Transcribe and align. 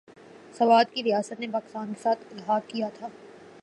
سوات 0.53 0.91
کی 0.91 1.03
ریاست 1.03 1.39
نے 1.39 1.47
پاکستان 1.47 1.93
کے 1.93 2.01
ساتھ 2.01 2.25
الحاق 2.31 2.67
کیا 2.67 2.89
تھا۔ 2.93 3.07